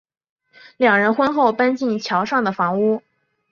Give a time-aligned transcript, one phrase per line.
[0.77, 3.03] 两人婚后搬进桥上的房屋。